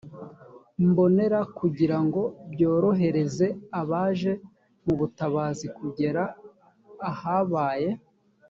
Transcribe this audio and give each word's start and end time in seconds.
mbonera 0.89 1.39
kugira 1.57 1.97
ngo 2.05 2.21
byorohereze 2.51 3.47
abaje 3.81 4.31
mu 4.85 4.93
butabazi 4.99 5.65
kugera 5.77 6.23
ahabaye 7.11 7.89